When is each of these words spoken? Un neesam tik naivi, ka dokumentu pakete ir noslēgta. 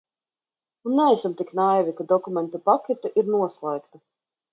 Un 0.87 0.93
neesam 0.99 1.33
tik 1.41 1.49
naivi, 1.59 1.93
ka 1.97 2.05
dokumentu 2.13 2.63
pakete 2.69 3.13
ir 3.19 3.29
noslēgta. 3.35 4.03